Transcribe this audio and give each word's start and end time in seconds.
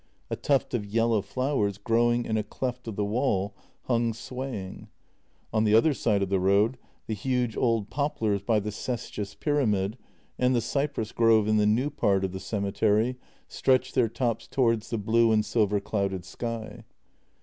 A 0.31 0.35
tuft 0.35 0.73
of 0.73 0.83
yellow 0.83 1.21
flowers, 1.21 1.77
growing 1.77 2.25
in 2.25 2.35
a 2.35 2.41
cleft 2.41 2.87
of 2.87 2.95
the 2.95 3.05
wall, 3.05 3.53
hung 3.83 4.15
swaying. 4.15 4.87
On 5.53 5.63
the 5.63 5.75
other 5.75 5.93
side 5.93 6.23
of 6.23 6.29
the 6.29 6.39
road 6.39 6.79
the 7.05 7.13
huge 7.13 7.55
old 7.55 7.91
poplars 7.91 8.41
by 8.41 8.59
the 8.59 8.71
Cestius 8.71 9.35
pyramid 9.35 9.99
and 10.39 10.55
the 10.55 10.59
cypress 10.59 11.11
grove 11.11 11.47
in 11.47 11.57
the 11.57 11.67
new 11.67 11.91
part 11.91 12.25
of 12.25 12.31
the 12.31 12.39
cemetery 12.39 13.17
stretched 13.47 13.93
their 13.93 14.09
tops 14.09 14.47
to 14.47 14.61
wards 14.61 14.89
the 14.89 14.97
blue 14.97 15.31
and 15.31 15.45
silver 15.45 15.79
clouded 15.79 16.25
sky. 16.25 16.83